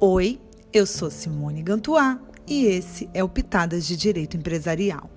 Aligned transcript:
Oi, 0.00 0.40
eu 0.72 0.86
sou 0.86 1.10
Simone 1.10 1.60
Gantuá 1.60 2.20
e 2.46 2.66
esse 2.66 3.10
é 3.12 3.24
o 3.24 3.28
Pitadas 3.28 3.84
de 3.84 3.96
Direito 3.96 4.36
Empresarial. 4.36 5.10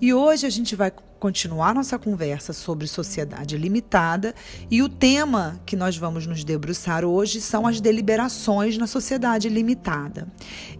E 0.00 0.12
hoje 0.12 0.44
a 0.44 0.50
gente 0.50 0.74
vai 0.74 0.92
continuar 1.20 1.72
nossa 1.72 1.96
conversa 2.00 2.52
sobre 2.52 2.88
sociedade 2.88 3.56
limitada 3.56 4.34
e 4.68 4.82
o 4.82 4.88
tema 4.88 5.60
que 5.64 5.76
nós 5.76 5.96
vamos 5.96 6.26
nos 6.26 6.42
debruçar 6.42 7.04
hoje 7.04 7.40
são 7.40 7.64
as 7.64 7.80
deliberações 7.80 8.76
na 8.76 8.88
sociedade 8.88 9.48
limitada. 9.48 10.26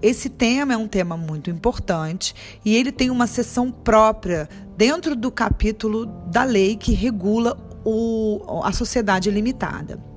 Esse 0.02 0.29
tema 0.29 0.73
é 0.73 0.77
um 0.77 0.89
tema 0.89 1.16
muito 1.16 1.48
importante 1.48 2.34
e 2.64 2.75
ele 2.75 2.91
tem 2.91 3.09
uma 3.09 3.29
seção 3.29 3.71
própria 3.71 4.48
dentro 4.77 5.14
do 5.14 5.30
capítulo 5.30 6.07
da 6.27 6.43
lei 6.43 6.75
que 6.75 6.93
regula 6.93 7.57
o, 7.84 8.62
a 8.64 8.73
sociedade 8.73 9.30
limitada 9.30 10.12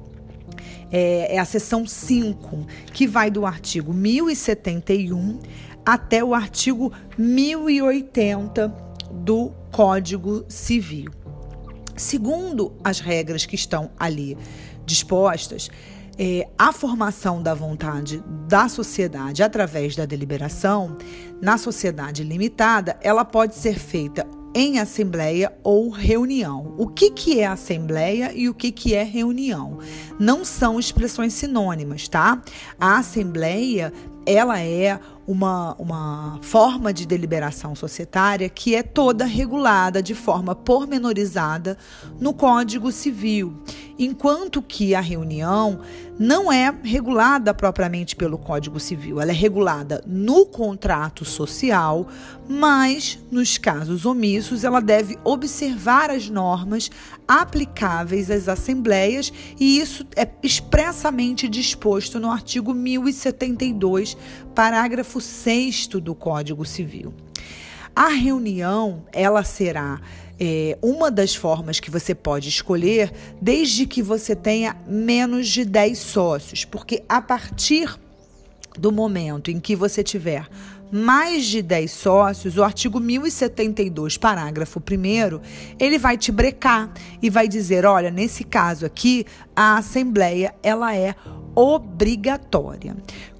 é, 0.92 1.36
é 1.36 1.40
a 1.40 1.46
seção 1.46 1.86
5, 1.86 2.66
que 2.94 3.08
vai 3.08 3.30
do 3.30 3.46
artigo 3.46 3.94
1071 3.94 5.40
até 5.86 6.24
o 6.24 6.34
artigo 6.34 6.92
1080 7.18 8.68
do 9.12 9.52
Código 9.72 10.46
Civil. 10.50 11.12
Segundo 11.96 12.74
as 12.84 13.00
regras 13.00 13.46
que 13.46 13.56
estão 13.56 13.90
ali 13.98 14.38
dispostas, 14.86 15.70
é, 16.18 16.48
a 16.58 16.74
formação 16.74 17.42
da 17.42 17.54
vontade 17.54 18.24
da 18.48 18.68
sociedade 18.68 19.44
através 19.44 19.96
da 19.96 20.06
deliberação, 20.06 20.98
na 21.42 21.58
sociedade 21.58 22.24
limitada, 22.24 22.98
ela 23.02 23.24
pode 23.24 23.56
ser 23.56 23.78
feita 23.78 24.28
em 24.58 24.80
assembleia 24.80 25.54
ou 25.64 25.88
reunião. 25.92 26.74
O 26.80 26.88
que, 26.88 27.12
que 27.12 27.40
é 27.40 27.46
assembleia 27.46 28.34
e 28.34 28.50
o 28.50 28.56
que, 28.56 28.72
que 28.72 28.96
é 28.96 29.04
reunião? 29.04 29.78
Não 30.20 30.44
são 30.44 30.80
expressões 30.80 31.34
sinônimas, 31.34 32.08
tá? 32.08 32.42
A 32.80 32.98
assembleia 32.98 33.94
ela 34.26 34.60
é 34.60 35.00
uma, 35.28 35.76
uma 35.78 36.40
forma 36.42 36.94
de 36.94 37.06
deliberação 37.06 37.76
societária 37.76 38.48
que 38.48 38.74
é 38.74 38.82
toda 38.82 39.26
regulada 39.26 40.02
de 40.02 40.16
forma 40.16 40.56
pormenorizada 40.56 41.78
no 42.18 42.34
Código 42.34 42.90
Civil, 42.94 43.62
enquanto 44.00 44.62
que 44.62 44.96
a 44.96 45.02
reunião 45.02 45.82
não 46.18 46.52
é 46.52 46.74
regulada 46.82 47.54
propriamente 47.54 48.16
pelo 48.16 48.38
Código 48.38 48.80
Civil, 48.80 49.20
ela 49.20 49.32
é 49.32 49.34
regulada 49.34 50.04
no 50.08 50.46
contrato 50.46 51.26
social, 51.26 52.08
mas 52.48 53.20
nos 53.30 53.58
casos 53.58 54.06
omissos 54.06 54.64
ela 54.64 54.80
deve 54.80 55.18
observar 55.24 56.10
as 56.10 56.30
normas 56.30 56.90
aplicáveis 57.28 58.32
às 58.32 58.48
assembleias 58.48 59.32
e 59.60 59.80
isso 59.80 60.08
é 60.16 60.28
expressamente 60.42 61.48
disposto 61.48 62.20
no 62.20 62.32
artigo 62.32 62.74
1072 62.74 64.18
parágrafo 64.56 65.17
6 65.20 65.88
do 65.88 66.14
Código 66.16 66.66
Civil. 66.66 67.14
A 67.96 68.10
reunião, 68.10 69.04
ela 69.12 69.44
será 69.44 70.00
é, 70.40 70.78
uma 70.82 71.10
das 71.10 71.36
formas 71.36 71.80
que 71.80 71.90
você 71.90 72.14
pode 72.14 72.48
escolher, 72.48 73.12
desde 73.42 73.86
que 73.88 74.02
você 74.02 74.36
tenha 74.36 74.76
menos 74.88 75.48
de 75.48 75.66
10 75.66 75.98
sócios, 75.98 76.64
porque 76.64 77.04
a 77.10 77.22
partir 77.22 77.98
do 78.78 78.92
momento 78.92 79.50
em 79.50 79.60
que 79.60 79.76
você 79.76 80.04
tiver 80.04 80.48
mais 80.92 81.46
de 81.46 81.62
10 81.62 81.92
sócios, 81.92 82.58
o 82.58 82.64
artigo 82.64 83.00
1072, 83.00 84.18
parágrafo 84.18 84.80
1 84.80 85.42
ele 85.80 85.98
vai 85.98 86.18
te 86.18 86.32
brecar 86.32 86.92
e 87.22 87.30
vai 87.30 87.48
dizer, 87.48 87.86
olha, 87.86 88.10
nesse 88.10 88.44
caso 88.44 88.86
aqui, 88.86 89.26
a 89.56 89.78
assembleia 89.78 90.54
ela 90.64 90.96
é 90.96 91.16
obrigatória. 91.56 92.96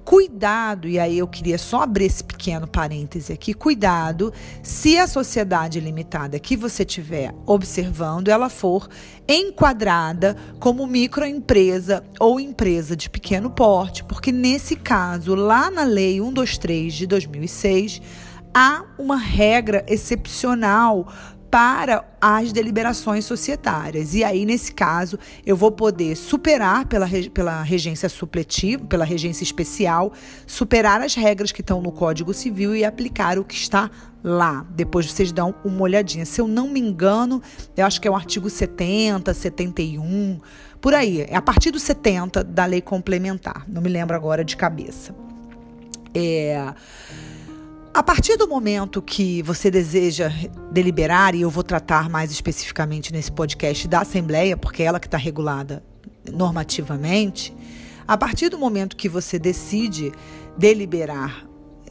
Cuidado, 0.08 0.88
e 0.88 0.98
aí 0.98 1.18
eu 1.18 1.28
queria 1.28 1.58
só 1.58 1.82
abrir 1.82 2.06
esse 2.06 2.24
pequeno 2.24 2.66
parêntese 2.66 3.30
aqui, 3.30 3.52
cuidado 3.52 4.32
se 4.62 4.96
a 4.96 5.06
sociedade 5.06 5.78
limitada 5.80 6.38
que 6.38 6.56
você 6.56 6.82
estiver 6.82 7.34
observando, 7.44 8.28
ela 8.28 8.48
for 8.48 8.88
enquadrada 9.28 10.34
como 10.58 10.86
microempresa 10.86 12.02
ou 12.18 12.40
empresa 12.40 12.96
de 12.96 13.10
pequeno 13.10 13.50
porte, 13.50 14.02
porque 14.02 14.32
nesse 14.32 14.76
caso, 14.76 15.34
lá 15.34 15.70
na 15.70 15.84
lei 15.84 16.18
123 16.18 16.94
de 16.94 17.06
2006, 17.06 18.00
há 18.54 18.86
uma 18.98 19.18
regra 19.18 19.84
excepcional 19.86 21.06
para 21.50 22.04
as 22.20 22.52
deliberações 22.52 23.24
societárias. 23.24 24.14
E 24.14 24.22
aí, 24.22 24.44
nesse 24.44 24.72
caso, 24.72 25.18
eu 25.46 25.56
vou 25.56 25.72
poder 25.72 26.16
superar 26.16 26.86
pela, 26.86 27.08
pela 27.32 27.62
regência 27.62 28.08
supletiva, 28.08 28.84
pela 28.84 29.04
regência 29.04 29.44
especial, 29.44 30.12
superar 30.46 31.00
as 31.00 31.14
regras 31.14 31.52
que 31.52 31.60
estão 31.60 31.80
no 31.80 31.90
Código 31.90 32.34
Civil 32.34 32.76
e 32.76 32.84
aplicar 32.84 33.38
o 33.38 33.44
que 33.44 33.54
está 33.54 33.90
lá. 34.22 34.66
Depois 34.70 35.10
vocês 35.10 35.32
dão 35.32 35.54
uma 35.64 35.82
olhadinha. 35.82 36.26
Se 36.26 36.40
eu 36.40 36.48
não 36.48 36.68
me 36.68 36.80
engano, 36.80 37.42
eu 37.76 37.86
acho 37.86 38.00
que 38.00 38.06
é 38.06 38.10
o 38.10 38.16
artigo 38.16 38.50
70, 38.50 39.32
71, 39.32 40.40
por 40.80 40.94
aí. 40.94 41.22
É 41.22 41.36
a 41.36 41.42
partir 41.42 41.70
do 41.70 41.78
70 41.78 42.44
da 42.44 42.66
lei 42.66 42.82
complementar. 42.82 43.64
Não 43.66 43.80
me 43.80 43.88
lembro 43.88 44.14
agora 44.14 44.44
de 44.44 44.56
cabeça. 44.56 45.14
É. 46.14 46.74
A 47.98 48.02
partir 48.04 48.36
do 48.36 48.46
momento 48.46 49.02
que 49.02 49.42
você 49.42 49.72
deseja 49.72 50.30
deliberar, 50.70 51.34
e 51.34 51.40
eu 51.40 51.50
vou 51.50 51.64
tratar 51.64 52.08
mais 52.08 52.30
especificamente 52.30 53.12
nesse 53.12 53.32
podcast 53.32 53.88
da 53.88 54.02
Assembleia, 54.02 54.56
porque 54.56 54.84
é 54.84 54.86
ela 54.86 55.00
que 55.00 55.08
está 55.08 55.18
regulada 55.18 55.82
normativamente, 56.32 57.52
a 58.06 58.16
partir 58.16 58.50
do 58.50 58.56
momento 58.56 58.94
que 58.94 59.08
você 59.08 59.36
decide 59.36 60.12
deliberar 60.56 61.44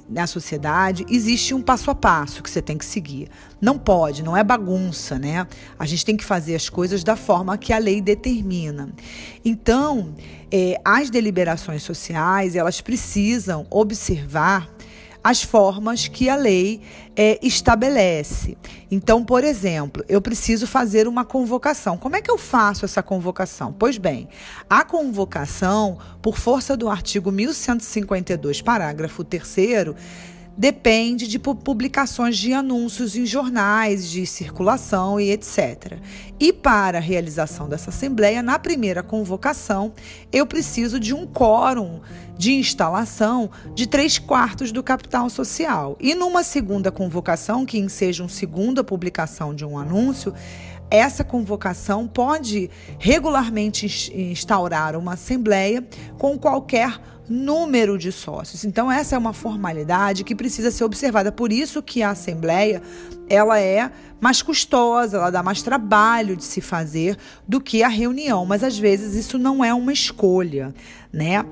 na 0.09 0.25
sociedade, 0.25 1.06
existe 1.09 1.53
um 1.53 1.62
passo 1.62 1.91
a 1.91 1.95
passo 1.95 2.41
que 2.41 2.50
você 2.50 2.62
tem 2.62 2.78
que 2.78 2.85
seguir. 2.85 3.28
Não 3.59 3.78
pode, 3.78 4.24
não 4.24 4.38
é 4.38 4.45
bagunça, 4.45 5.19
né? 5.19 5.45
A 5.78 5.85
gente 5.85 6.06
tem 6.06 6.16
que 6.16 6.24
fazer 6.24 6.56
as 6.56 6.69
coisas 6.69 7.03
da 7.03 7.18
forma 7.18 7.57
que 7.57 7.74
a 7.74 7.78
lei 7.78 8.00
determina. 8.00 8.94
Então, 9.44 10.16
é, 10.50 10.79
as 10.85 11.09
deliberações 11.09 11.84
sociais, 11.84 12.56
elas 12.56 12.79
precisam 12.79 13.68
observar 13.69 14.77
as 15.28 15.44
formas 15.44 16.08
que 16.08 16.30
a 16.30 16.38
lei 16.38 16.80
é, 17.14 17.38
estabelece. 17.46 18.58
Então, 18.90 19.26
por 19.26 19.44
exemplo, 19.44 20.02
eu 20.08 20.22
preciso 20.22 20.66
fazer 20.66 21.06
uma 21.06 21.26
convocação. 21.26 21.98
Como 21.98 22.16
é 22.16 22.22
que 22.22 22.32
eu 22.32 22.38
faço 22.38 22.86
essa 22.86 23.04
convocação? 23.04 23.76
Pois 23.78 23.98
bem, 23.98 24.30
a 24.70 24.86
convocação, 24.86 25.98
por 26.22 26.38
força 26.38 26.78
do 26.78 26.88
artigo 26.88 27.30
1152, 27.30 28.62
parágrafo 28.62 29.22
3 29.22 29.94
depende 30.57 31.28
de 31.28 31.38
publicações 31.38 32.35
de 32.35 32.51
anúncios 32.51 33.16
em 33.16 33.25
jornais 33.25 34.09
de 34.09 34.25
circulação 34.25 35.19
e 35.19 35.29
etc. 35.29 36.00
E 36.40 36.51
para 36.51 36.97
a 36.97 37.01
realização 37.01 37.69
dessa 37.69 37.91
assembleia, 37.91 38.41
na 38.41 38.57
primeira 38.57 39.03
convocação, 39.03 39.94
eu 40.34 40.47
preciso 40.47 41.00
de 41.00 41.13
um 41.13 41.28
quórum 41.28 42.01
de 42.35 42.53
instalação 42.53 43.51
de 43.75 43.88
três 43.88 44.18
quartos 44.18 44.72
do 44.72 44.81
capital 44.81 45.29
social. 45.29 45.95
E 46.00 46.16
numa 46.16 46.44
segunda 46.44 46.91
convocação, 46.91 47.66
que 47.66 47.78
enseja 47.78 48.24
uma 48.24 48.29
segunda 48.29 48.84
publicação 48.84 49.53
de 49.53 49.63
um 49.63 49.78
anúncio, 49.78 50.34
essa 50.89 51.24
convocação 51.24 52.07
pode 52.07 52.69
regularmente 52.97 53.85
instaurar 54.16 54.95
uma 54.95 55.13
assembleia 55.13 55.85
com 56.18 56.38
qualquer 56.38 57.00
número 57.30 57.98
de 57.98 58.12
sócios. 58.12 58.64
Então 58.64 58.92
essa 58.92 59.16
é 59.16 59.18
uma 59.18 59.34
formalidade 59.34 60.24
que 60.24 60.36
precisa 60.36 60.72
ser 60.72 60.84
observada. 60.84 61.32
Por 61.32 61.52
isso 61.52 61.82
que 61.82 62.02
a 62.02 62.12
assembleia 62.12 62.82
ela 63.30 63.60
é 63.60 63.92
mais 64.20 64.42
custosa, 64.42 65.18
ela 65.18 65.30
dá 65.30 65.44
mais 65.44 65.62
trabalho 65.62 66.36
de 66.36 66.44
se 66.44 66.62
fazer 66.62 67.18
do 67.48 67.62
que 67.62 67.84
a 67.84 67.88
reunião, 67.88 68.46
mas 68.46 68.64
às 68.64 68.78
vezes 68.78 69.16
isso 69.16 69.38
não 69.38 69.63
é 69.63 69.74
uma 69.74 69.94
escolha, 69.94 70.74
né? 71.12 71.44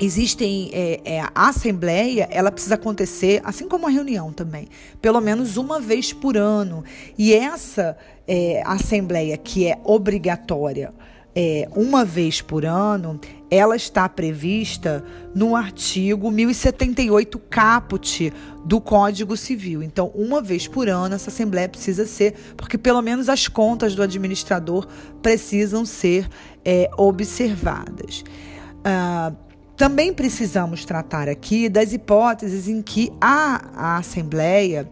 existem 0.00 0.70
é, 0.72 1.00
é, 1.04 1.20
a 1.20 1.48
assembleia 1.48 2.28
ela 2.30 2.52
precisa 2.52 2.76
acontecer 2.76 3.40
assim 3.44 3.68
como 3.68 3.86
a 3.86 3.90
reunião 3.90 4.32
também 4.32 4.68
pelo 5.02 5.20
menos 5.20 5.56
uma 5.56 5.80
vez 5.80 6.12
por 6.12 6.36
ano 6.36 6.84
e 7.16 7.34
essa 7.34 7.96
é, 8.26 8.62
assembleia 8.64 9.36
que 9.36 9.66
é 9.66 9.78
obrigatória 9.84 10.92
é, 11.40 11.68
uma 11.76 12.04
vez 12.04 12.42
por 12.42 12.66
ano 12.66 13.20
ela 13.48 13.76
está 13.76 14.08
prevista 14.08 15.04
no 15.32 15.54
artigo 15.54 16.32
1078 16.32 17.38
caput 17.48 18.32
do 18.64 18.80
Código 18.80 19.36
Civil. 19.36 19.80
Então, 19.84 20.08
uma 20.16 20.42
vez 20.42 20.66
por 20.66 20.88
ano, 20.88 21.14
essa 21.14 21.30
Assembleia 21.30 21.68
precisa 21.68 22.04
ser, 22.04 22.34
porque 22.56 22.76
pelo 22.76 23.00
menos 23.00 23.28
as 23.28 23.46
contas 23.46 23.94
do 23.94 24.02
administrador 24.02 24.86
precisam 25.22 25.86
ser 25.86 26.28
é, 26.64 26.90
observadas. 26.96 28.24
Ah, 28.84 29.32
também 29.76 30.12
precisamos 30.12 30.84
tratar 30.84 31.28
aqui 31.28 31.68
das 31.68 31.92
hipóteses 31.92 32.66
em 32.66 32.82
que 32.82 33.12
a, 33.20 33.64
a 33.76 33.96
Assembleia 33.98 34.88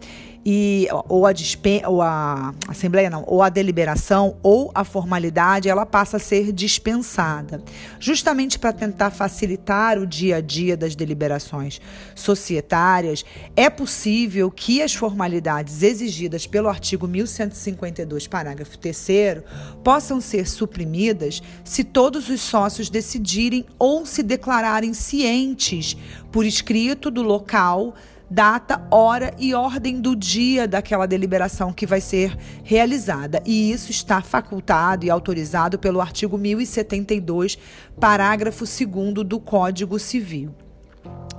e 0.48 0.86
ou 1.08 1.26
a 1.26 1.32
dispen 1.32 1.82
ou 1.84 2.00
a 2.00 2.54
assembleia 2.68 3.10
não, 3.10 3.24
ou 3.26 3.42
a 3.42 3.48
deliberação 3.48 4.36
ou 4.44 4.70
a 4.72 4.84
formalidade, 4.84 5.68
ela 5.68 5.84
passa 5.84 6.18
a 6.18 6.20
ser 6.20 6.52
dispensada, 6.52 7.60
justamente 7.98 8.56
para 8.56 8.72
tentar 8.72 9.10
facilitar 9.10 9.98
o 9.98 10.06
dia 10.06 10.36
a 10.36 10.40
dia 10.40 10.76
das 10.76 10.94
deliberações 10.94 11.80
societárias. 12.14 13.24
É 13.56 13.68
possível 13.68 14.48
que 14.48 14.80
as 14.80 14.94
formalidades 14.94 15.82
exigidas 15.82 16.46
pelo 16.46 16.68
artigo 16.68 17.08
1152, 17.08 18.28
parágrafo 18.28 18.78
3 18.78 19.42
possam 19.82 20.20
ser 20.20 20.46
suprimidas 20.46 21.42
se 21.64 21.82
todos 21.82 22.28
os 22.28 22.40
sócios 22.40 22.88
decidirem 22.88 23.66
ou 23.80 24.06
se 24.06 24.22
declararem 24.22 24.94
cientes 24.94 25.96
por 26.30 26.46
escrito 26.46 27.10
do 27.10 27.22
local 27.22 27.96
data, 28.30 28.86
hora 28.90 29.34
e 29.38 29.54
ordem 29.54 30.00
do 30.00 30.16
dia 30.16 30.66
daquela 30.66 31.06
deliberação 31.06 31.72
que 31.72 31.86
vai 31.86 32.00
ser 32.00 32.36
realizada. 32.62 33.42
E 33.44 33.70
isso 33.70 33.90
está 33.90 34.20
facultado 34.20 35.04
e 35.04 35.10
autorizado 35.10 35.78
pelo 35.78 36.00
artigo 36.00 36.36
1072, 36.36 37.58
parágrafo 37.98 38.64
2 38.64 39.26
do 39.26 39.38
Código 39.38 39.98
Civil. 39.98 40.54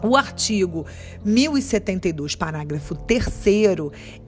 O 0.04 0.16
artigo 0.16 0.86
1072, 1.25 2.36
parágrafo 2.36 2.94
3, 2.94 3.25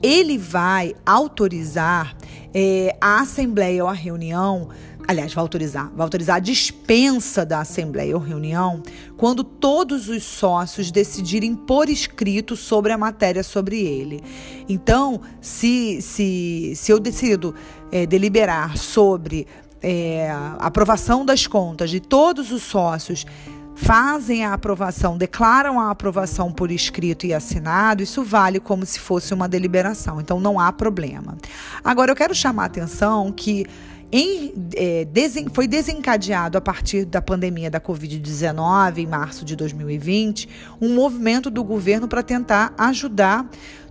ele 0.02 0.38
vai 0.38 0.96
autorizar 1.06 2.16
é, 2.54 2.96
a 3.00 3.20
Assembleia 3.20 3.84
ou 3.84 3.90
a 3.90 3.94
reunião 3.94 4.70
aliás, 5.10 5.34
vai 5.34 5.42
autorizar, 5.42 5.90
vai 5.96 6.04
autorizar 6.04 6.36
a 6.36 6.40
dispensa 6.40 7.44
da 7.44 7.62
assembleia 7.62 8.16
ou 8.16 8.22
reunião 8.22 8.84
quando 9.18 9.44
todos 9.44 10.08
os 10.08 10.24
sócios 10.24 10.92
decidirem 10.92 11.56
por 11.56 11.90
escrito 11.90 12.56
sobre 12.56 12.92
a 12.92 12.98
matéria 12.98 13.42
sobre 13.42 13.82
ele. 13.82 14.22
Então, 14.70 15.20
se, 15.42 16.00
se, 16.00 16.74
se 16.76 16.92
eu 16.92 17.00
decido 17.00 17.56
é, 17.92 18.06
deliberar 18.06 18.78
sobre 18.78 19.48
é, 19.82 20.30
aprovação 20.60 21.26
das 21.26 21.48
contas 21.48 21.90
de 21.90 22.00
todos 22.00 22.52
os 22.52 22.62
sócios 22.62 23.26
fazem 23.74 24.46
a 24.46 24.54
aprovação, 24.54 25.18
declaram 25.18 25.80
a 25.80 25.90
aprovação 25.90 26.52
por 26.52 26.70
escrito 26.70 27.26
e 27.26 27.34
assinado, 27.34 28.04
isso 28.04 28.24
vale 28.24 28.60
como 28.60 28.86
se 28.86 29.00
fosse 29.00 29.34
uma 29.34 29.50
deliberação, 29.50 30.22
então 30.22 30.40
não 30.40 30.60
há 30.60 30.72
problema. 30.72 31.36
Agora, 31.84 32.12
eu 32.12 32.16
quero 32.16 32.36
chamar 32.36 32.64
a 32.64 32.66
atenção 32.68 33.32
que 33.32 33.66
em, 34.12 34.54
é, 34.76 35.06
desen, 35.06 35.48
foi 35.54 35.68
desencadeado 35.68 36.58
a 36.58 36.62
partir 36.62 37.06
da 37.06 37.22
pandemia 37.22 37.70
da 37.70 37.80
Covid-19, 37.80 38.98
em 38.98 39.06
março 39.06 39.46
de 39.46 39.56
2020, 39.56 40.50
um 40.82 40.94
movimento 40.94 41.50
do 41.50 41.64
governo 41.64 42.08
para 42.08 42.24
tentar 42.24 42.74
ajudar 42.78 43.48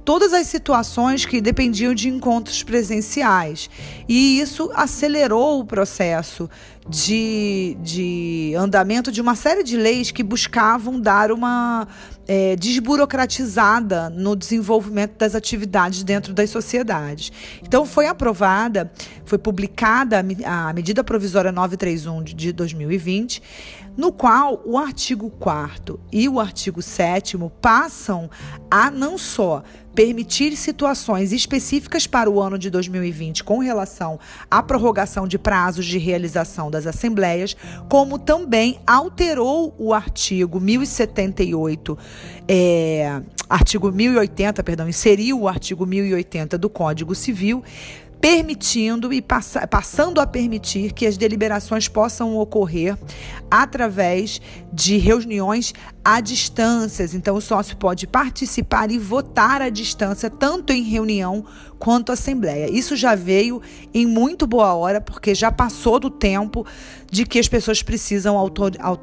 todas 0.08 0.32
as 0.32 0.46
situações 0.46 1.26
que 1.26 1.38
dependiam 1.38 1.92
de 1.92 2.08
encontros 2.08 2.62
presenciais. 2.62 3.68
E 4.08 4.40
isso 4.40 4.70
acelerou 4.74 5.60
o 5.60 5.66
processo 5.66 6.48
de, 6.88 7.76
de 7.82 8.54
andamento 8.56 9.12
de 9.12 9.20
uma 9.20 9.34
série 9.34 9.62
de 9.62 9.76
leis 9.76 10.10
que 10.10 10.22
buscavam 10.22 10.98
dar 10.98 11.30
uma 11.30 11.86
é, 12.26 12.56
desburocratizada 12.56 14.08
no 14.08 14.34
desenvolvimento 14.34 15.18
das 15.18 15.34
atividades 15.34 16.02
dentro 16.02 16.32
das 16.32 16.48
sociedades. 16.48 17.30
Então, 17.62 17.84
foi 17.84 18.06
aprovada, 18.06 18.90
foi 19.26 19.36
publicada 19.36 20.24
a 20.46 20.72
medida 20.72 21.04
provisória 21.04 21.52
931 21.52 22.22
de 22.22 22.50
2020 22.50 23.42
no 23.98 24.12
qual 24.12 24.62
o 24.64 24.78
artigo 24.78 25.28
4 25.28 25.98
e 26.12 26.28
o 26.28 26.38
artigo 26.38 26.80
7 26.80 27.36
passam 27.60 28.30
a 28.70 28.92
não 28.92 29.18
só 29.18 29.64
permitir 29.92 30.54
situações 30.56 31.32
específicas 31.32 32.06
para 32.06 32.30
o 32.30 32.40
ano 32.40 32.56
de 32.56 32.70
2020 32.70 33.42
com 33.42 33.58
relação 33.58 34.20
à 34.48 34.62
prorrogação 34.62 35.26
de 35.26 35.36
prazos 35.36 35.84
de 35.84 35.98
realização 35.98 36.70
das 36.70 36.86
assembleias, 36.86 37.56
como 37.88 38.20
também 38.20 38.78
alterou 38.86 39.74
o 39.76 39.92
artigo 39.92 40.60
1078, 40.60 41.98
é, 42.46 43.20
artigo 43.50 43.90
1080, 43.90 44.62
perdão, 44.62 44.88
inseriu 44.88 45.40
o 45.40 45.48
artigo 45.48 45.84
1080 45.84 46.56
do 46.56 46.70
Código 46.70 47.16
Civil 47.16 47.64
permitindo 48.20 49.12
e 49.12 49.22
passa, 49.22 49.66
passando 49.66 50.20
a 50.20 50.26
permitir 50.26 50.92
que 50.92 51.06
as 51.06 51.16
deliberações 51.16 51.86
possam 51.86 52.36
ocorrer 52.36 52.96
através 53.50 54.40
de 54.72 54.96
reuniões 54.96 55.72
à 56.04 56.20
distância. 56.20 57.08
Então, 57.14 57.36
o 57.36 57.40
sócio 57.40 57.76
pode 57.76 58.06
participar 58.06 58.90
e 58.90 58.98
votar 58.98 59.62
à 59.62 59.68
distância, 59.68 60.28
tanto 60.28 60.72
em 60.72 60.82
reunião 60.82 61.44
quanto 61.78 62.10
assembleia. 62.10 62.68
Isso 62.70 62.96
já 62.96 63.14
veio 63.14 63.62
em 63.94 64.04
muito 64.04 64.46
boa 64.46 64.74
hora, 64.74 65.00
porque 65.00 65.34
já 65.34 65.52
passou 65.52 66.00
do 66.00 66.10
tempo 66.10 66.66
de 67.10 67.24
que 67.24 67.38
as 67.38 67.48
pessoas 67.48 67.82
precisam 67.82 68.36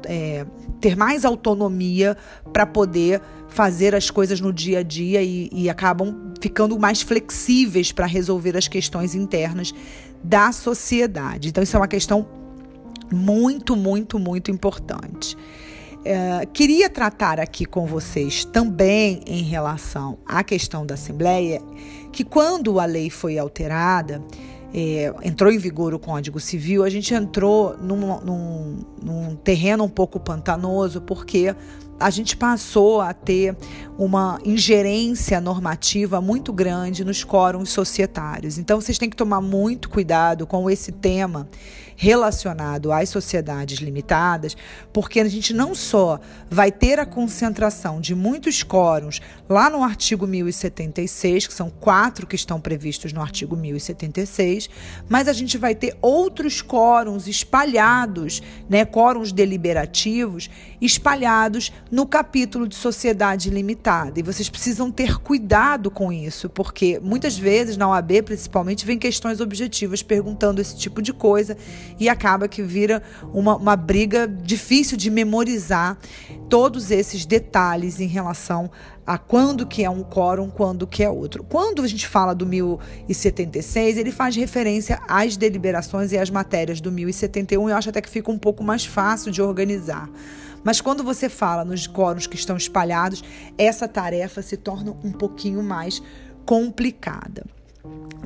é, 0.04 0.46
ter 0.80 0.96
mais 0.96 1.24
autonomia 1.24 2.16
para 2.52 2.66
poder 2.66 3.22
fazer 3.48 3.94
as 3.94 4.10
coisas 4.10 4.40
no 4.40 4.52
dia 4.52 4.80
a 4.80 4.82
dia 4.82 5.22
e, 5.22 5.48
e 5.52 5.70
acabam 5.70 6.32
ficando 6.40 6.78
mais 6.78 7.02
flexíveis 7.02 7.92
para 7.92 8.06
resolver 8.06 8.56
as 8.56 8.68
questões 8.68 9.14
internas 9.14 9.72
da 10.22 10.52
sociedade. 10.52 11.48
Então, 11.48 11.62
isso 11.62 11.76
é 11.76 11.80
uma 11.80 11.88
questão 11.88 12.26
muito, 13.12 13.76
muito, 13.76 14.18
muito 14.18 14.50
importante. 14.50 15.36
É, 16.04 16.46
queria 16.52 16.88
tratar 16.88 17.40
aqui 17.40 17.64
com 17.64 17.84
vocês 17.84 18.44
também 18.44 19.20
em 19.26 19.42
relação 19.42 20.18
à 20.24 20.44
questão 20.44 20.86
da 20.86 20.94
Assembleia, 20.94 21.60
que 22.12 22.24
quando 22.24 22.78
a 22.78 22.84
lei 22.84 23.10
foi 23.10 23.38
alterada, 23.38 24.22
é, 24.78 25.10
entrou 25.22 25.50
em 25.50 25.56
vigor 25.56 25.94
o 25.94 25.98
Código 25.98 26.38
Civil, 26.38 26.84
a 26.84 26.90
gente 26.90 27.14
entrou 27.14 27.74
num, 27.78 28.20
num, 28.20 28.78
num 29.02 29.36
terreno 29.36 29.84
um 29.84 29.88
pouco 29.88 30.20
pantanoso, 30.20 31.00
porque 31.00 31.56
a 31.98 32.10
gente 32.10 32.36
passou 32.36 33.00
a 33.00 33.14
ter 33.14 33.56
uma 33.98 34.38
ingerência 34.44 35.40
normativa 35.40 36.20
muito 36.20 36.52
grande 36.52 37.04
nos 37.04 37.24
quóruns 37.24 37.70
societários. 37.70 38.58
Então, 38.58 38.78
vocês 38.78 38.98
têm 38.98 39.08
que 39.08 39.16
tomar 39.16 39.40
muito 39.40 39.88
cuidado 39.88 40.46
com 40.46 40.68
esse 40.68 40.92
tema 40.92 41.48
relacionado 41.96 42.92
às 42.92 43.08
sociedades 43.08 43.78
limitadas, 43.78 44.54
porque 44.92 45.18
a 45.18 45.28
gente 45.28 45.54
não 45.54 45.74
só 45.74 46.20
vai 46.50 46.70
ter 46.70 46.98
a 46.98 47.06
concentração 47.06 48.00
de 48.00 48.14
muitos 48.14 48.62
quóruns 48.62 49.20
lá 49.48 49.70
no 49.70 49.82
artigo 49.82 50.26
1076, 50.26 51.46
que 51.46 51.54
são 51.54 51.70
quatro 51.70 52.26
que 52.26 52.36
estão 52.36 52.60
previstos 52.60 53.14
no 53.14 53.22
artigo 53.22 53.56
1076, 53.56 54.65
mas 55.08 55.28
a 55.28 55.32
gente 55.32 55.56
vai 55.58 55.74
ter 55.74 55.96
outros 56.00 56.62
quóruns 56.62 57.26
espalhados, 57.26 58.42
né, 58.68 58.84
quóruns 58.84 59.32
deliberativos 59.32 60.50
espalhados 60.80 61.72
no 61.90 62.06
capítulo 62.06 62.68
de 62.68 62.74
sociedade 62.74 63.50
limitada. 63.50 64.18
E 64.20 64.22
vocês 64.22 64.48
precisam 64.48 64.90
ter 64.90 65.18
cuidado 65.18 65.90
com 65.90 66.12
isso, 66.12 66.48
porque 66.48 67.00
muitas 67.02 67.38
vezes 67.38 67.76
na 67.76 67.88
OAB, 67.88 68.22
principalmente, 68.24 68.84
vem 68.84 68.98
questões 68.98 69.40
objetivas 69.40 70.02
perguntando 70.02 70.60
esse 70.60 70.76
tipo 70.76 71.00
de 71.00 71.12
coisa 71.12 71.56
e 71.98 72.08
acaba 72.08 72.48
que 72.48 72.62
vira 72.62 73.02
uma, 73.32 73.56
uma 73.56 73.76
briga 73.76 74.26
difícil 74.26 74.96
de 74.96 75.10
memorizar 75.10 75.96
todos 76.48 76.90
esses 76.90 77.24
detalhes 77.24 78.00
em 78.00 78.06
relação 78.06 78.70
a 79.06 79.16
quando 79.16 79.66
que 79.66 79.84
é 79.84 79.90
um 79.90 80.02
quórum, 80.02 80.50
quando 80.50 80.86
que 80.86 81.02
é 81.02 81.08
outro. 81.08 81.44
Quando 81.44 81.82
a 81.82 81.86
gente 81.86 82.08
fala 82.08 82.34
do 82.34 82.44
1076, 82.44 83.96
ele 83.96 84.10
faz 84.10 84.34
referência 84.34 85.00
às 85.06 85.36
deliberações 85.36 86.10
e 86.10 86.18
às 86.18 86.28
matérias 86.28 86.80
do 86.80 86.90
1071, 86.90 87.68
eu 87.68 87.76
acho 87.76 87.90
até 87.90 88.00
que 88.00 88.10
fica 88.10 88.30
um 88.30 88.38
pouco 88.38 88.64
mais 88.64 88.84
fácil 88.84 89.30
de 89.30 89.40
organizar. 89.40 90.10
Mas 90.64 90.80
quando 90.80 91.04
você 91.04 91.28
fala 91.28 91.64
nos 91.64 91.86
quórums 91.86 92.26
que 92.26 92.34
estão 92.34 92.56
espalhados, 92.56 93.22
essa 93.56 93.86
tarefa 93.86 94.42
se 94.42 94.56
torna 94.56 94.90
um 95.04 95.12
pouquinho 95.12 95.62
mais 95.62 96.02
complicada. 96.44 97.44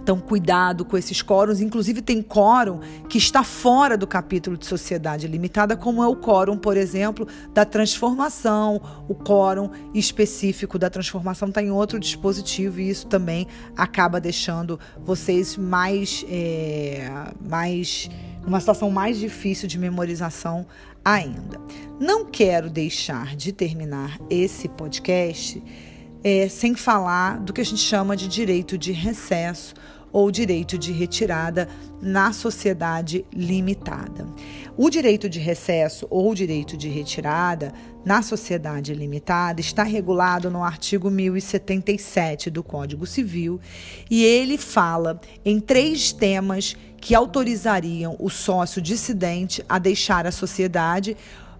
Então, 0.02 0.18
cuidado 0.18 0.84
com 0.84 0.96
esses 0.96 1.22
quórums. 1.22 1.60
Inclusive, 1.60 2.00
tem 2.00 2.22
quórum 2.22 2.80
que 3.08 3.18
está 3.18 3.44
fora 3.44 3.96
do 3.96 4.06
capítulo 4.06 4.56
de 4.56 4.66
sociedade 4.66 5.26
limitada, 5.28 5.76
como 5.76 6.02
é 6.02 6.08
o 6.08 6.16
quórum, 6.16 6.56
por 6.56 6.76
exemplo, 6.76 7.28
da 7.52 7.64
transformação. 7.64 8.80
O 9.08 9.14
quórum 9.14 9.70
específico 9.94 10.78
da 10.78 10.88
transformação 10.88 11.48
está 11.48 11.62
em 11.62 11.70
outro 11.70 12.00
dispositivo 12.00 12.80
e 12.80 12.88
isso 12.88 13.06
também 13.06 13.46
acaba 13.76 14.20
deixando 14.20 14.80
vocês 14.98 15.56
mais, 15.56 16.24
é, 16.28 17.08
mais 17.48 18.08
uma 18.46 18.58
situação 18.58 18.90
mais 18.90 19.18
difícil 19.18 19.68
de 19.68 19.78
memorização 19.78 20.66
ainda. 21.04 21.60
Não 22.00 22.24
quero 22.24 22.70
deixar 22.70 23.36
de 23.36 23.52
terminar 23.52 24.18
esse 24.30 24.66
podcast 24.68 25.62
é, 26.22 26.48
sem 26.48 26.74
falar 26.74 27.38
do 27.40 27.52
que 27.52 27.60
a 27.60 27.64
gente 27.64 27.80
chama 27.80 28.16
de 28.16 28.28
direito 28.28 28.76
de 28.76 28.92
recesso 28.92 29.74
ou 30.12 30.30
direito 30.30 30.76
de 30.76 30.92
retirada 30.92 31.68
na 32.02 32.32
sociedade 32.32 33.24
limitada. 33.32 34.26
O 34.76 34.90
direito 34.90 35.28
de 35.28 35.38
recesso 35.38 36.06
ou 36.10 36.34
direito 36.34 36.76
de 36.76 36.88
retirada 36.88 37.72
na 38.04 38.22
sociedade 38.22 38.94
limitada 38.94 39.60
está 39.60 39.82
regulado 39.82 40.50
no 40.50 40.64
artigo 40.64 41.10
1077 41.10 42.50
do 42.50 42.62
Código 42.62 43.06
Civil 43.06 43.60
e 44.10 44.24
ele 44.24 44.56
fala 44.56 45.20
em 45.44 45.60
três 45.60 46.12
temas 46.12 46.76
que 46.96 47.14
autorizariam 47.14 48.16
o 48.18 48.28
sócio 48.28 48.80
dissidente 48.80 49.64
a 49.68 49.78
deixar 49.78 50.26
a 50.26 50.32
sociedade, 50.32 51.16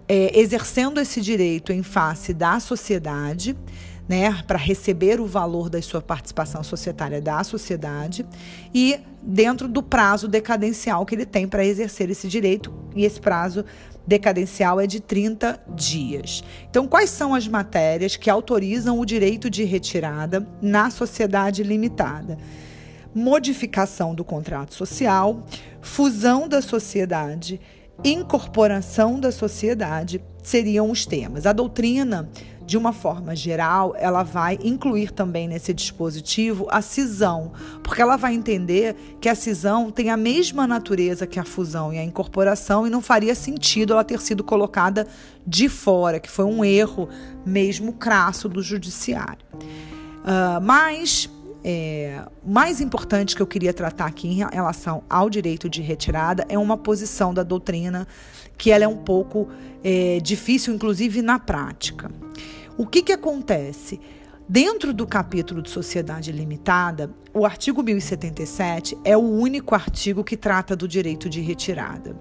é, 0.07 0.39
exercendo 0.39 0.99
esse 0.99 1.21
direito 1.21 1.71
em 1.71 1.83
face 1.83 2.33
da 2.33 2.59
sociedade 2.59 3.55
né, 4.11 4.43
para 4.45 4.57
receber 4.57 5.21
o 5.21 5.25
valor 5.25 5.69
da 5.69 5.81
sua 5.81 6.01
participação 6.01 6.61
societária 6.65 7.21
da 7.21 7.41
sociedade 7.45 8.25
e 8.75 8.99
dentro 9.23 9.69
do 9.69 9.81
prazo 9.81 10.27
decadencial 10.27 11.05
que 11.05 11.15
ele 11.15 11.25
tem 11.25 11.47
para 11.47 11.63
exercer 11.63 12.09
esse 12.09 12.27
direito, 12.27 12.73
e 12.93 13.05
esse 13.05 13.21
prazo 13.21 13.63
decadencial 14.05 14.81
é 14.81 14.85
de 14.85 14.99
30 14.99 15.63
dias. 15.73 16.43
Então, 16.69 16.89
quais 16.89 17.09
são 17.09 17.33
as 17.33 17.47
matérias 17.47 18.17
que 18.17 18.29
autorizam 18.29 18.99
o 18.99 19.05
direito 19.05 19.49
de 19.49 19.63
retirada 19.63 20.45
na 20.61 20.91
sociedade 20.91 21.63
limitada? 21.63 22.37
Modificação 23.15 24.13
do 24.13 24.25
contrato 24.25 24.73
social, 24.73 25.45
fusão 25.79 26.49
da 26.49 26.61
sociedade, 26.61 27.61
incorporação 28.03 29.21
da 29.21 29.31
sociedade 29.31 30.21
seriam 30.43 30.91
os 30.91 31.05
temas. 31.05 31.45
A 31.45 31.53
doutrina 31.53 32.29
de 32.71 32.77
uma 32.77 32.93
forma 32.93 33.35
geral, 33.35 33.93
ela 33.97 34.23
vai 34.23 34.57
incluir 34.63 35.11
também 35.11 35.45
nesse 35.45 35.73
dispositivo 35.73 36.67
a 36.71 36.81
cisão, 36.81 37.51
porque 37.83 38.01
ela 38.01 38.15
vai 38.15 38.33
entender 38.33 38.95
que 39.19 39.27
a 39.27 39.35
cisão 39.35 39.91
tem 39.91 40.09
a 40.09 40.15
mesma 40.15 40.65
natureza 40.65 41.27
que 41.27 41.37
a 41.37 41.43
fusão 41.43 41.91
e 41.91 41.97
a 41.97 42.03
incorporação 42.05 42.87
e 42.87 42.89
não 42.89 43.01
faria 43.01 43.35
sentido 43.35 43.91
ela 43.91 44.05
ter 44.05 44.21
sido 44.21 44.41
colocada 44.41 45.05
de 45.45 45.67
fora, 45.67 46.17
que 46.17 46.31
foi 46.31 46.45
um 46.45 46.63
erro 46.63 47.09
mesmo 47.45 47.91
crasso 47.91 48.47
do 48.47 48.63
judiciário. 48.63 49.45
Uh, 49.53 50.61
mas 50.61 51.29
é, 51.65 52.23
mais 52.41 52.79
importante 52.79 53.35
que 53.35 53.41
eu 53.41 53.47
queria 53.47 53.73
tratar 53.73 54.05
aqui 54.05 54.29
em 54.29 54.35
relação 54.49 55.03
ao 55.09 55.29
direito 55.29 55.69
de 55.69 55.81
retirada 55.81 56.45
é 56.47 56.57
uma 56.57 56.77
posição 56.77 57.33
da 57.33 57.43
doutrina 57.43 58.07
que 58.57 58.71
ela 58.71 58.85
é 58.85 58.87
um 58.87 58.97
pouco 58.97 59.49
é, 59.83 60.19
difícil, 60.21 60.73
inclusive 60.73 61.21
na 61.21 61.37
prática. 61.37 62.09
O 62.77 62.85
que, 62.85 63.01
que 63.01 63.11
acontece? 63.11 63.99
Dentro 64.47 64.93
do 64.93 65.07
capítulo 65.07 65.61
de 65.61 65.69
sociedade 65.69 66.31
limitada, 66.31 67.09
o 67.33 67.45
artigo 67.45 67.81
1077 67.81 68.97
é 69.03 69.15
o 69.15 69.21
único 69.21 69.73
artigo 69.73 70.23
que 70.23 70.35
trata 70.35 70.75
do 70.75 70.87
direito 70.87 71.29
de 71.29 71.39
retirada. 71.41 72.15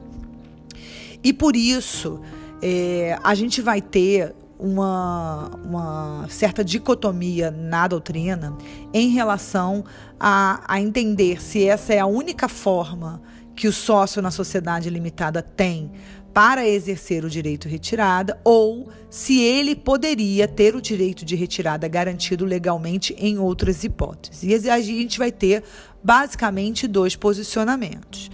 E 1.23 1.33
por 1.33 1.57
isso, 1.57 2.21
é, 2.63 3.19
a 3.23 3.35
gente 3.35 3.61
vai 3.61 3.81
ter 3.81 4.35
uma, 4.59 5.51
uma, 5.65 6.27
certa 6.29 6.63
dicotomia 6.63 7.51
na 7.51 7.89
doutrina 7.89 8.57
em 8.93 9.09
relação 9.09 9.85
a, 10.19 10.63
a 10.69 10.81
entender 10.81 11.43
se 11.43 11.67
essa 11.67 11.95
é 11.95 11.99
a 11.99 12.07
única 12.07 12.47
forma 12.49 13.23
que 13.57 13.67
o 13.67 13.73
sócio 13.73 14.23
na 14.23 14.31
sociedade 14.31 14.89
limitada 14.89 15.43
tem 15.43 15.91
para 16.33 16.67
exercer 16.67 17.25
o 17.25 17.31
direito 17.31 17.69
retirada 17.69 18.39
ou 18.45 18.89
se 19.09 19.41
ele 19.41 19.75
poderia 19.75 20.47
ter 20.47 20.77
o 20.77 20.81
direito 20.81 21.25
de 21.25 21.35
retirada 21.35 21.89
garantido 21.89 22.45
legalmente 22.45 23.15
em 23.19 23.39
outras 23.39 23.83
hipóteses. 23.83 24.43
E 24.43 24.71
a 24.71 24.81
gente 24.81 25.19
vai 25.19 25.33
ter 25.33 25.65
basicamente 26.03 26.87
dois 26.87 27.17
posicionamentos. 27.17 28.31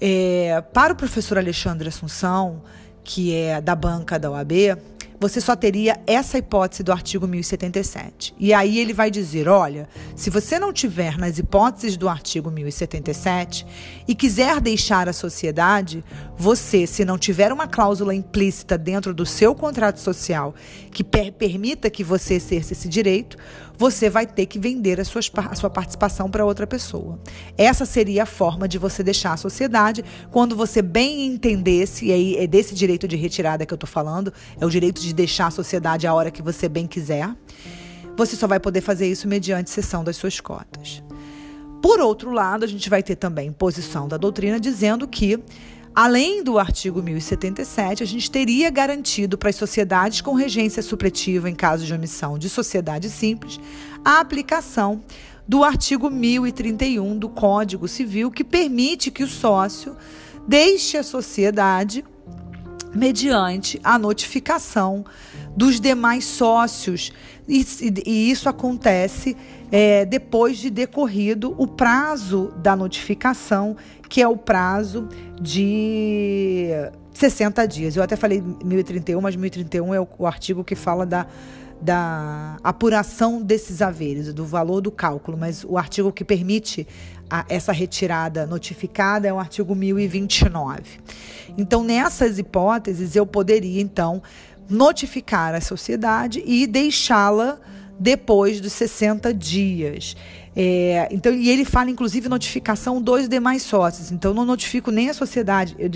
É, 0.00 0.62
para 0.72 0.92
o 0.92 0.96
professor 0.96 1.38
Alexandre 1.38 1.88
Assunção, 1.88 2.62
que 3.02 3.34
é 3.34 3.60
da 3.60 3.74
banca 3.74 4.18
da 4.18 4.30
OAB, 4.30 4.76
você 5.20 5.38
só 5.38 5.54
teria 5.54 6.00
essa 6.06 6.38
hipótese 6.38 6.82
do 6.82 6.90
artigo 6.90 7.28
1077. 7.28 8.34
E 8.38 8.54
aí 8.54 8.78
ele 8.78 8.94
vai 8.94 9.10
dizer: 9.10 9.46
olha, 9.48 9.86
se 10.16 10.30
você 10.30 10.58
não 10.58 10.72
tiver 10.72 11.18
nas 11.18 11.38
hipóteses 11.38 11.98
do 11.98 12.08
artigo 12.08 12.50
1077 12.50 13.66
e 14.08 14.14
quiser 14.14 14.58
deixar 14.62 15.10
a 15.10 15.12
sociedade, 15.12 16.02
você, 16.38 16.86
se 16.86 17.04
não 17.04 17.18
tiver 17.18 17.52
uma 17.52 17.68
cláusula 17.68 18.14
implícita 18.14 18.78
dentro 18.78 19.12
do 19.12 19.26
seu 19.26 19.54
contrato 19.54 20.00
social 20.00 20.54
que 20.90 21.04
per 21.04 21.32
permita 21.32 21.90
que 21.90 22.02
você 22.02 22.34
exerça 22.34 22.72
esse 22.72 22.88
direito, 22.88 23.36
você 23.80 24.10
vai 24.10 24.26
ter 24.26 24.44
que 24.44 24.58
vender 24.58 25.00
a 25.00 25.04
sua, 25.06 25.22
a 25.50 25.54
sua 25.54 25.70
participação 25.70 26.30
para 26.30 26.44
outra 26.44 26.66
pessoa. 26.66 27.18
Essa 27.56 27.86
seria 27.86 28.24
a 28.24 28.26
forma 28.26 28.68
de 28.68 28.76
você 28.76 29.02
deixar 29.02 29.32
a 29.32 29.38
sociedade 29.38 30.04
quando 30.30 30.54
você 30.54 30.82
bem 30.82 31.24
entendesse, 31.24 32.04
e 32.04 32.12
aí 32.12 32.36
é 32.36 32.46
desse 32.46 32.74
direito 32.74 33.08
de 33.08 33.16
retirada 33.16 33.64
que 33.64 33.72
eu 33.72 33.76
estou 33.76 33.88
falando, 33.88 34.34
é 34.60 34.66
o 34.66 34.68
direito 34.68 35.00
de 35.00 35.14
deixar 35.14 35.46
a 35.46 35.50
sociedade 35.50 36.06
a 36.06 36.12
hora 36.12 36.30
que 36.30 36.42
você 36.42 36.68
bem 36.68 36.86
quiser. 36.86 37.34
Você 38.18 38.36
só 38.36 38.46
vai 38.46 38.60
poder 38.60 38.82
fazer 38.82 39.10
isso 39.10 39.26
mediante 39.26 39.70
cessão 39.70 40.04
das 40.04 40.16
suas 40.16 40.40
cotas. 40.40 41.02
Por 41.80 42.00
outro 42.00 42.32
lado, 42.32 42.66
a 42.66 42.68
gente 42.68 42.90
vai 42.90 43.02
ter 43.02 43.16
também 43.16 43.50
posição 43.50 44.06
da 44.06 44.18
doutrina 44.18 44.60
dizendo 44.60 45.08
que 45.08 45.42
Além 45.94 46.42
do 46.42 46.58
artigo 46.58 47.02
1077, 47.02 48.02
a 48.02 48.06
gente 48.06 48.30
teria 48.30 48.70
garantido 48.70 49.36
para 49.36 49.50
as 49.50 49.56
sociedades 49.56 50.20
com 50.20 50.34
regência 50.34 50.82
supletiva 50.82 51.50
em 51.50 51.54
caso 51.54 51.84
de 51.84 51.92
omissão 51.92 52.38
de 52.38 52.48
sociedade 52.48 53.10
simples 53.10 53.58
a 54.04 54.20
aplicação 54.20 55.02
do 55.46 55.64
artigo 55.64 56.08
1031 56.08 57.18
do 57.18 57.28
Código 57.28 57.88
Civil, 57.88 58.30
que 58.30 58.44
permite 58.44 59.10
que 59.10 59.24
o 59.24 59.28
sócio 59.28 59.96
deixe 60.46 60.96
a 60.96 61.02
sociedade 61.02 62.04
mediante 62.94 63.80
a 63.82 63.98
notificação 63.98 65.04
dos 65.56 65.80
demais 65.80 66.24
sócios. 66.24 67.12
E, 67.48 68.30
isso 68.30 68.48
acontece 68.48 69.36
é, 69.72 70.04
depois 70.04 70.58
de 70.58 70.70
decorrido 70.70 71.54
o 71.58 71.66
prazo 71.66 72.52
da 72.56 72.76
notificação, 72.76 73.76
que 74.10 74.20
é 74.20 74.28
o 74.28 74.36
prazo 74.36 75.08
de 75.40 76.68
60 77.14 77.66
dias. 77.68 77.96
Eu 77.96 78.02
até 78.02 78.16
falei 78.16 78.42
1031, 78.62 79.20
mas 79.20 79.36
1031 79.36 79.94
é 79.94 80.00
o, 80.00 80.08
o 80.18 80.26
artigo 80.26 80.64
que 80.64 80.74
fala 80.74 81.06
da, 81.06 81.26
da 81.80 82.56
apuração 82.62 83.40
desses 83.40 83.80
haveres, 83.80 84.34
do 84.34 84.44
valor 84.44 84.80
do 84.80 84.90
cálculo, 84.90 85.38
mas 85.38 85.64
o 85.64 85.78
artigo 85.78 86.12
que 86.12 86.24
permite 86.24 86.86
a, 87.30 87.44
essa 87.48 87.70
retirada 87.70 88.46
notificada 88.46 89.28
é 89.28 89.32
o 89.32 89.38
artigo 89.38 89.76
1029. 89.76 90.82
Então, 91.56 91.84
nessas 91.84 92.36
hipóteses, 92.36 93.14
eu 93.14 93.24
poderia, 93.24 93.80
então, 93.80 94.20
notificar 94.68 95.54
a 95.54 95.60
sociedade 95.60 96.42
e 96.44 96.66
deixá-la 96.66 97.60
depois 97.98 98.60
dos 98.60 98.72
60 98.72 99.32
dias. 99.32 100.16
É, 100.62 101.08
então, 101.10 101.32
e 101.32 101.48
ele 101.48 101.64
fala, 101.64 101.88
inclusive, 101.88 102.28
notificação 102.28 103.00
dos 103.00 103.26
demais 103.26 103.62
sócios. 103.62 104.12
Então, 104.12 104.34
não 104.34 104.44
notifico 104.44 104.90
nem 104.90 105.08
a 105.08 105.14
sociedade, 105.14 105.74
eu, 105.78 105.88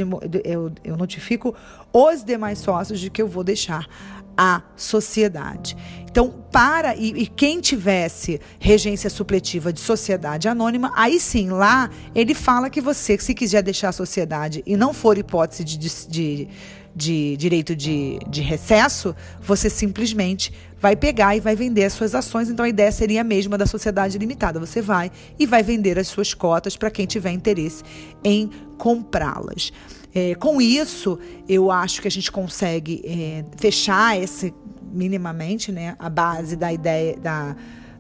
eu, 0.42 0.72
eu 0.82 0.96
notifico 0.96 1.54
os 1.92 2.24
demais 2.24 2.60
sócios 2.60 2.98
de 2.98 3.10
que 3.10 3.20
eu 3.20 3.28
vou 3.28 3.44
deixar 3.44 3.86
a 4.34 4.62
sociedade. 4.74 5.76
Então, 6.10 6.30
para 6.50 6.96
e, 6.96 7.08
e, 7.08 7.26
quem 7.26 7.60
tivesse 7.60 8.40
regência 8.58 9.10
supletiva 9.10 9.70
de 9.70 9.80
sociedade 9.80 10.48
anônima, 10.48 10.94
aí 10.96 11.20
sim, 11.20 11.50
lá 11.50 11.90
ele 12.14 12.32
fala 12.32 12.70
que 12.70 12.80
você, 12.80 13.18
se 13.18 13.34
quiser 13.34 13.62
deixar 13.62 13.90
a 13.90 13.92
sociedade 13.92 14.62
e 14.64 14.78
não 14.78 14.94
for 14.94 15.18
hipótese 15.18 15.62
de, 15.62 15.76
de, 15.76 16.08
de, 16.08 16.48
de 16.94 17.36
direito 17.36 17.74
de, 17.74 18.18
de 18.28 18.40
recesso, 18.40 19.14
você 19.40 19.68
simplesmente 19.68 20.52
vai 20.80 20.94
pegar 20.94 21.34
e 21.34 21.40
vai 21.40 21.56
vender 21.56 21.84
as 21.84 21.92
suas 21.92 22.14
ações. 22.14 22.48
Então, 22.48 22.64
a 22.64 22.68
ideia 22.68 22.92
seria 22.92 23.22
a 23.22 23.24
mesma 23.24 23.58
da 23.58 23.66
sociedade 23.66 24.16
limitada. 24.18 24.60
Você 24.60 24.80
vai 24.80 25.10
e 25.38 25.46
vai 25.46 25.62
vender 25.62 25.98
as 25.98 26.08
suas 26.08 26.34
cotas 26.34 26.76
para 26.76 26.90
quem 26.90 27.06
tiver 27.06 27.32
interesse 27.32 27.82
em 28.22 28.50
comprá-las. 28.78 29.72
É, 30.14 30.34
com 30.36 30.60
isso, 30.60 31.18
eu 31.48 31.70
acho 31.70 32.00
que 32.00 32.06
a 32.06 32.10
gente 32.10 32.30
consegue 32.30 33.02
é, 33.04 33.44
fechar 33.56 34.16
esse 34.20 34.54
minimamente, 34.92 35.72
né, 35.72 35.96
a 35.98 36.08
base 36.08 36.54
da 36.54 36.72
ideia 36.72 37.18
da, 37.18 37.56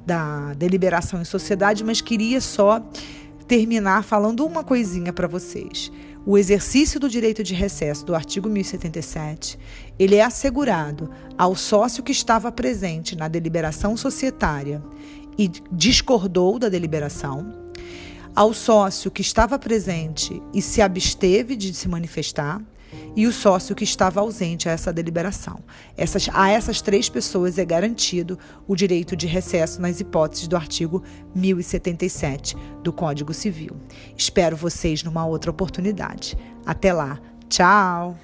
da 0.06 0.54
deliberação 0.54 1.20
em 1.20 1.24
sociedade, 1.24 1.82
mas 1.82 2.00
queria 2.00 2.40
só 2.40 2.80
terminar 3.48 4.04
falando 4.04 4.46
uma 4.46 4.62
coisinha 4.62 5.12
para 5.12 5.26
vocês. 5.26 5.90
O 6.26 6.38
exercício 6.38 6.98
do 6.98 7.08
direito 7.08 7.42
de 7.42 7.52
recesso 7.52 8.06
do 8.06 8.14
artigo 8.14 8.48
1077, 8.48 9.58
ele 9.98 10.14
é 10.14 10.24
assegurado 10.24 11.10
ao 11.36 11.54
sócio 11.54 12.02
que 12.02 12.12
estava 12.12 12.50
presente 12.50 13.14
na 13.14 13.28
deliberação 13.28 13.94
societária 13.94 14.82
e 15.36 15.50
discordou 15.70 16.58
da 16.58 16.70
deliberação, 16.70 17.52
ao 18.34 18.54
sócio 18.54 19.10
que 19.10 19.20
estava 19.20 19.58
presente 19.58 20.42
e 20.54 20.62
se 20.62 20.80
absteve 20.80 21.54
de 21.56 21.74
se 21.74 21.88
manifestar, 21.88 22.62
e 23.16 23.26
o 23.26 23.32
sócio 23.32 23.74
que 23.74 23.84
estava 23.84 24.20
ausente 24.20 24.68
a 24.68 24.72
essa 24.72 24.92
deliberação. 24.92 25.60
Essas, 25.96 26.28
a 26.32 26.50
essas 26.50 26.80
três 26.80 27.08
pessoas 27.08 27.58
é 27.58 27.64
garantido 27.64 28.38
o 28.66 28.74
direito 28.74 29.16
de 29.16 29.26
recesso 29.26 29.80
nas 29.80 30.00
hipóteses 30.00 30.48
do 30.48 30.56
artigo 30.56 31.02
1077 31.34 32.56
do 32.82 32.92
Código 32.92 33.32
Civil. 33.32 33.76
Espero 34.16 34.56
vocês 34.56 35.02
numa 35.02 35.24
outra 35.24 35.50
oportunidade. 35.50 36.36
Até 36.66 36.92
lá. 36.92 37.20
Tchau! 37.48 38.16